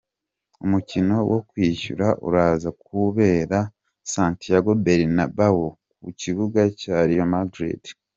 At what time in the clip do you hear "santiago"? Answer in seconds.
4.13-4.71